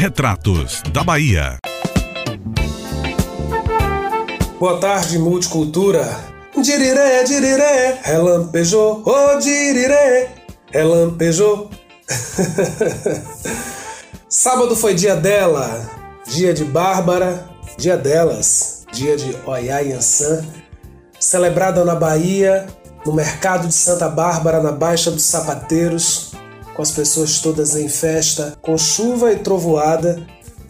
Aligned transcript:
Retratos 0.00 0.80
da 0.94 1.04
Bahia. 1.04 1.58
Boa 4.58 4.80
tarde, 4.80 5.18
multicultura. 5.18 6.24
Diriré, 6.56 7.22
diriré, 7.24 8.00
relampejou, 8.02 9.02
oh 9.04 9.38
diriré, 9.38 10.30
relampejou. 10.72 11.68
Sábado 14.26 14.74
foi 14.74 14.94
dia 14.94 15.14
dela, 15.14 15.86
dia 16.26 16.54
de 16.54 16.64
Bárbara, 16.64 17.46
dia 17.76 17.98
delas, 17.98 18.86
dia 18.94 19.18
de 19.18 19.36
Oiá 19.44 19.80
Yansan, 19.80 20.46
celebrada 21.18 21.84
na 21.84 21.94
Bahia, 21.94 22.66
no 23.04 23.12
mercado 23.12 23.68
de 23.68 23.74
Santa 23.74 24.08
Bárbara, 24.08 24.62
na 24.62 24.72
Baixa 24.72 25.10
dos 25.10 25.24
Sapateiros, 25.24 26.32
com 26.80 26.82
as 26.82 26.92
pessoas 26.92 27.40
todas 27.40 27.76
em 27.76 27.90
festa, 27.90 28.56
com 28.62 28.78
chuva 28.78 29.34
e 29.34 29.36
trovoada, 29.36 30.26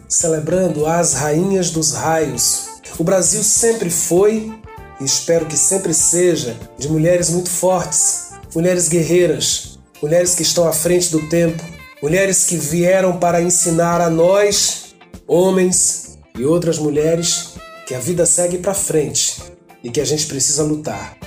celebrando 0.09 0.85
as 0.85 1.13
rainhas 1.13 1.71
dos 1.71 1.93
raios. 1.93 2.81
O 2.99 3.03
Brasil 3.05 3.41
sempre 3.41 3.89
foi, 3.89 4.51
e 4.99 5.05
espero 5.05 5.45
que 5.45 5.55
sempre 5.55 5.93
seja, 5.93 6.57
de 6.77 6.89
mulheres 6.89 7.29
muito 7.29 7.49
fortes, 7.49 8.31
mulheres 8.53 8.89
guerreiras, 8.89 9.79
mulheres 10.03 10.35
que 10.35 10.41
estão 10.41 10.67
à 10.67 10.73
frente 10.73 11.09
do 11.11 11.29
tempo, 11.29 11.63
mulheres 12.03 12.43
que 12.43 12.57
vieram 12.57 13.17
para 13.17 13.41
ensinar 13.41 14.01
a 14.01 14.09
nós, 14.09 14.93
homens 15.25 16.17
e 16.37 16.43
outras 16.43 16.77
mulheres, 16.77 17.53
que 17.87 17.95
a 17.95 17.99
vida 17.99 18.25
segue 18.25 18.57
para 18.57 18.73
frente 18.73 19.41
e 19.81 19.89
que 19.89 20.01
a 20.01 20.05
gente 20.05 20.25
precisa 20.25 20.61
lutar. 20.61 21.17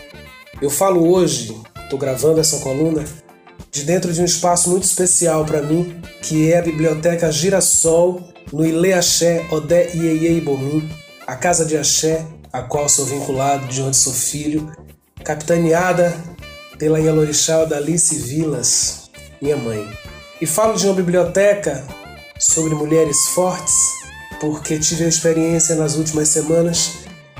Eu 0.61 0.69
falo 0.69 1.11
hoje, 1.11 1.59
estou 1.85 1.99
gravando 1.99 2.39
essa 2.39 2.59
coluna, 2.59 3.03
de 3.75 3.83
dentro 3.83 4.13
de 4.13 4.23
um 4.23 4.25
espaço 4.25 4.71
muito 4.71 4.85
especial 4.85 5.45
para 5.45 5.61
mim, 5.61 6.01
que 6.23 6.53
é 6.53 6.61
a 6.61 6.63
Biblioteca 6.63 7.33
Girassol, 7.33 8.23
no 8.53 8.65
Ile 8.65 8.93
Axé 8.93 9.45
Odé 9.51 9.91
Ieiei 9.93 10.41
Bomim, 10.41 10.89
a 11.27 11.35
casa 11.35 11.65
de 11.65 11.77
axé, 11.77 12.25
a 12.53 12.63
qual 12.63 12.89
sou 12.89 13.05
vinculado, 13.05 13.67
de 13.67 13.83
onde 13.83 13.97
sou 13.97 14.13
filho, 14.13 14.73
capitaneada 15.25 16.15
pela 16.79 17.01
Yalorixá 17.01 17.65
Odalice 17.65 18.17
Vilas, 18.17 19.11
minha 19.43 19.57
mãe. 19.57 19.85
E 20.41 20.47
falo 20.47 20.79
de 20.79 20.87
uma 20.87 20.95
biblioteca 20.95 21.85
sobre 22.39 22.77
mulheres 22.77 23.27
fortes, 23.35 23.75
porque 24.41 24.79
tive 24.79 25.05
a 25.05 25.09
experiência 25.09 25.75
nas 25.75 25.97
últimas 25.97 26.29
semanas 26.29 26.93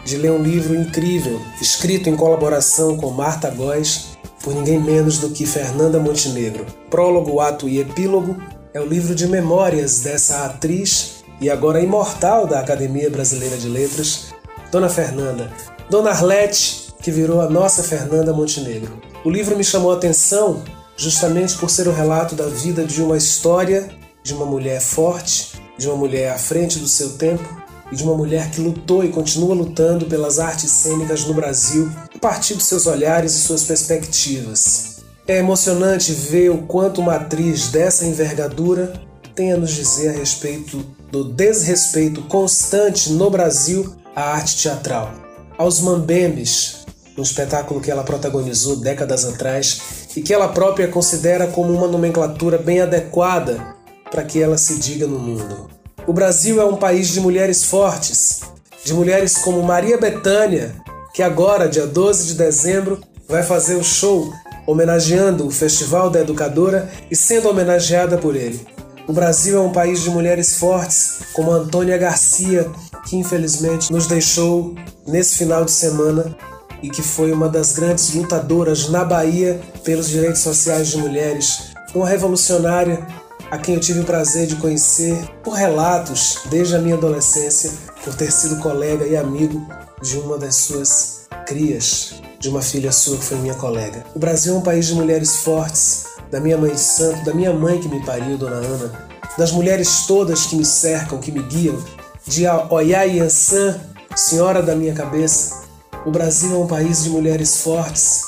de 0.05 0.17
ler 0.17 0.33
um 0.33 0.43
livro 0.43 0.75
incrível, 0.75 1.41
escrito 1.61 2.09
em 2.09 2.17
colaboração 2.17 2.97
com 2.97 3.11
Marta 3.11 3.51
Góes, 3.51 4.14
por 4.45 4.55
ninguém 4.55 4.79
menos 4.79 5.19
do 5.19 5.31
que 5.31 5.47
Fernanda 5.47 5.99
Montenegro. 5.99 6.67
Prólogo, 6.91 7.41
ato 7.41 7.67
e 7.67 7.81
epílogo 7.81 8.37
é 8.75 8.81
o 8.81 8.87
livro 8.87 9.15
de 9.15 9.27
memórias 9.27 10.01
dessa 10.01 10.45
atriz 10.45 11.25
e 11.41 11.49
agora 11.49 11.81
imortal 11.81 12.47
da 12.47 12.61
Academia 12.61 13.09
Brasileira 13.09 13.57
de 13.57 13.69
Letras, 13.69 14.35
Dona 14.71 14.91
Fernanda. 14.91 15.51
Dona 15.89 16.11
Arlete, 16.11 16.95
que 17.03 17.11
virou 17.11 17.41
a 17.41 17.49
nossa 17.49 17.83
Fernanda 17.83 18.35
Montenegro. 18.35 19.01
O 19.25 19.31
livro 19.31 19.57
me 19.57 19.65
chamou 19.65 19.91
a 19.91 19.97
atenção 19.97 20.63
justamente 20.97 21.57
por 21.57 21.71
ser 21.71 21.89
o 21.89 21.93
relato 21.93 22.35
da 22.35 22.47
vida 22.47 22.85
de 22.85 23.03
uma 23.03 23.17
história 23.17 23.89
de 24.23 24.35
uma 24.35 24.47
mulher 24.47 24.81
forte, 24.81 25.53
de 25.79 25.89
uma 25.89 25.97
mulher 25.97 26.33
à 26.33 26.39
frente 26.39 26.79
do 26.79 26.89
seu 26.89 27.17
tempo 27.17 27.65
e 27.91 27.97
de 27.97 28.03
uma 28.03 28.15
mulher 28.15 28.51
que 28.51 28.61
lutou 28.61 29.05
e 29.05 29.09
continua 29.09 29.55
lutando 29.55 30.07
pelas 30.07 30.39
artes 30.39 30.71
cênicas 30.71 31.25
no 31.25 31.35
Brasil 31.35 31.91
a 32.15 32.19
partir 32.19 32.55
dos 32.55 32.67
seus 32.67 32.87
olhares 32.87 33.35
e 33.35 33.41
suas 33.41 33.65
perspectivas. 33.65 35.03
É 35.27 35.39
emocionante 35.39 36.13
ver 36.13 36.51
o 36.51 36.59
quanto 36.59 37.01
uma 37.01 37.17
atriz 37.17 37.69
dessa 37.69 38.05
envergadura 38.05 38.93
tem 39.35 39.53
a 39.53 39.57
nos 39.57 39.73
dizer 39.73 40.11
a 40.11 40.13
respeito 40.13 40.79
do 41.11 41.25
desrespeito 41.25 42.23
constante 42.23 43.11
no 43.13 43.31
Brasil 43.31 43.95
à 44.15 44.35
arte 44.35 44.63
teatral. 44.63 45.13
Aos 45.57 45.81
Mambembes, 45.81 46.85
um 47.17 47.23
espetáculo 47.23 47.81
que 47.81 47.91
ela 47.91 48.03
protagonizou 48.03 48.77
décadas 48.77 49.25
atrás 49.25 49.81
e 50.17 50.21
que 50.21 50.33
ela 50.33 50.49
própria 50.49 50.89
considera 50.89 51.47
como 51.47 51.73
uma 51.73 51.89
nomenclatura 51.89 52.59
bem 52.59 52.81
adequada 52.81 53.77
para 54.11 54.25
que 54.25 54.41
ela 54.41 54.59
se 54.59 54.79
diga 54.79 55.07
no 55.07 55.19
mundo. 55.19 55.69
O 56.07 56.13
Brasil 56.13 56.61
é 56.61 56.65
um 56.67 56.77
país 56.77 57.09
de 57.09 57.19
mulheres 57.19 57.65
fortes, 57.65 58.43
de 58.85 58.93
mulheres 58.93 59.39
como 59.39 59.63
Maria 59.63 59.97
Bethânia, 59.97 60.75
que 61.15 61.23
agora, 61.23 61.67
dia 61.67 61.87
12 61.87 62.27
de 62.27 62.35
dezembro, 62.35 63.01
vai 63.27 63.43
fazer 63.43 63.77
o 63.77 63.83
show 63.83 64.31
homenageando 64.67 65.47
o 65.47 65.51
Festival 65.51 66.11
da 66.11 66.21
Educadora 66.21 66.91
e 67.11 67.17
sendo 67.17 67.49
homenageada 67.49 68.19
por 68.19 68.37
ele. 68.37 68.67
O 69.09 69.15
Brasil 69.15 69.57
é 69.57 69.61
um 69.61 69.73
país 69.73 70.03
de 70.03 70.11
mulheres 70.11 70.59
fortes, 70.59 71.21
como 71.33 71.51
Antônia 71.51 71.97
Garcia, 71.97 72.71
que 73.07 73.17
infelizmente 73.17 73.91
nos 73.91 74.07
deixou 74.07 74.75
nesse 75.07 75.39
final 75.39 75.65
de 75.65 75.73
semana 75.73 76.37
e 76.83 76.91
que 76.91 77.01
foi 77.01 77.33
uma 77.33 77.49
das 77.49 77.73
grandes 77.73 78.13
lutadoras 78.13 78.91
na 78.91 79.07
Bahia 79.07 79.59
pelos 79.83 80.11
direitos 80.11 80.43
sociais 80.43 80.89
de 80.89 80.99
mulheres, 80.99 81.71
uma 81.95 82.07
revolucionária 82.07 83.07
a 83.55 83.59
quem 83.59 83.77
eu 83.77 83.81
tive 83.81 84.01
o 84.01 84.05
prazer 84.05 84.49
de 84.49 84.57
conhecer 84.57 85.17
por 85.45 85.53
relatos 85.53 86.41
desde 86.51 86.75
a 86.75 86.81
minha 86.81 86.97
adolescência, 86.97 87.71
por 88.03 88.13
ter 88.13 88.33
sido 88.33 88.61
colega 88.61 89.07
e 89.07 89.17
amigo 89.17 89.65
de 90.03 90.19
uma 90.19 90.37
das 90.37 90.57
suas 90.57 91.29
crias, 91.47 92.15
de 92.41 92.49
uma 92.49 92.61
filha 92.61 92.91
sua 92.91 93.17
que 93.17 93.23
foi 93.23 93.39
minha 93.39 93.55
colega. 93.55 94.05
O 94.13 94.19
Brasil 94.19 94.57
é 94.57 94.59
um 94.59 94.61
país 94.61 94.89
de 94.89 94.95
mulheres 94.95 95.37
fortes, 95.37 96.07
da 96.33 96.41
minha 96.41 96.59
mãe 96.59 96.73
de 96.73 96.81
santo, 96.81 97.25
da 97.25 97.33
minha 97.33 97.53
mãe 97.53 97.79
que 97.79 97.87
me 97.87 98.05
pariu, 98.05 98.37
Dona 98.37 98.57
Ana, 98.57 98.93
das 99.39 99.53
mulheres 99.53 100.05
todas 100.05 100.47
que 100.47 100.57
me 100.57 100.65
cercam, 100.65 101.19
que 101.19 101.31
me 101.31 101.45
guiam, 101.45 101.79
de 102.27 102.49
Oiá 102.71 103.05
Yansan, 103.05 103.81
senhora 104.17 104.65
da 104.65 104.75
minha 104.75 104.95
cabeça. 104.95 105.63
O 106.05 106.11
Brasil 106.11 106.53
é 106.53 106.59
um 106.59 106.67
país 106.67 107.05
de 107.05 107.11
mulheres 107.11 107.59
fortes 107.59 108.23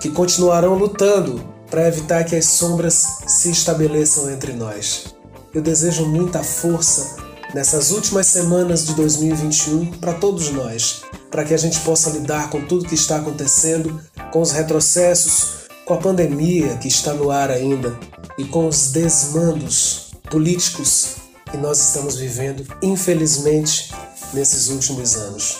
que 0.00 0.10
continuarão 0.10 0.74
lutando 0.74 1.53
para 1.74 1.88
evitar 1.88 2.22
que 2.22 2.36
as 2.36 2.46
sombras 2.46 3.04
se 3.26 3.50
estabeleçam 3.50 4.30
entre 4.30 4.52
nós. 4.52 5.06
Eu 5.52 5.60
desejo 5.60 6.06
muita 6.06 6.40
força 6.44 7.16
nessas 7.52 7.90
últimas 7.90 8.28
semanas 8.28 8.86
de 8.86 8.94
2021 8.94 9.98
para 9.98 10.12
todos 10.14 10.52
nós, 10.52 11.02
para 11.32 11.42
que 11.42 11.52
a 11.52 11.56
gente 11.56 11.80
possa 11.80 12.10
lidar 12.10 12.48
com 12.48 12.64
tudo 12.64 12.86
que 12.86 12.94
está 12.94 13.16
acontecendo, 13.16 14.00
com 14.30 14.40
os 14.40 14.52
retrocessos, 14.52 15.66
com 15.84 15.94
a 15.94 15.96
pandemia 15.96 16.76
que 16.76 16.86
está 16.86 17.12
no 17.12 17.32
ar 17.32 17.50
ainda 17.50 17.98
e 18.38 18.44
com 18.44 18.68
os 18.68 18.92
desmandos 18.92 20.12
políticos 20.30 21.16
que 21.50 21.56
nós 21.56 21.80
estamos 21.80 22.14
vivendo, 22.14 22.64
infelizmente, 22.80 23.92
nesses 24.32 24.68
últimos 24.68 25.16
anos. 25.16 25.56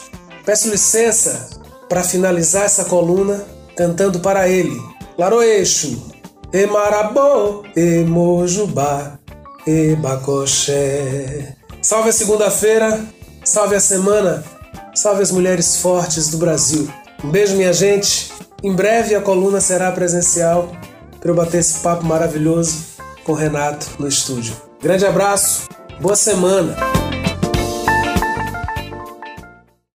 Peço 0.46 0.70
licença 0.70 1.50
para 1.88 2.04
finalizar 2.04 2.66
essa 2.66 2.84
coluna 2.84 3.44
cantando 3.76 4.20
para 4.20 4.48
ele, 4.48 4.80
Laroeixo, 5.16 6.10
Emarabô, 6.52 7.62
Emojubá, 7.76 9.18
Ebacoxé. 9.66 11.56
Salve 11.80 12.08
a 12.08 12.12
segunda-feira, 12.12 13.04
salve 13.44 13.76
a 13.76 13.80
semana, 13.80 14.44
salve 14.94 15.22
as 15.22 15.30
mulheres 15.30 15.76
fortes 15.76 16.28
do 16.30 16.38
Brasil. 16.38 16.88
Um 17.22 17.30
beijo, 17.30 17.56
minha 17.56 17.72
gente. 17.72 18.32
Em 18.62 18.72
breve 18.72 19.14
a 19.14 19.20
coluna 19.20 19.60
será 19.60 19.92
presencial 19.92 20.72
para 21.20 21.30
eu 21.30 21.34
bater 21.34 21.58
esse 21.58 21.80
papo 21.80 22.04
maravilhoso 22.04 22.84
com 23.22 23.32
o 23.32 23.36
Renato 23.36 23.86
no 23.98 24.08
estúdio. 24.08 24.54
Grande 24.82 25.06
abraço, 25.06 25.68
boa 26.00 26.16
semana. 26.16 26.93